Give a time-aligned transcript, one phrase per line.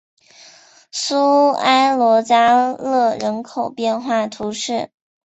[0.89, 4.89] 苏埃罗加勒人口变化图示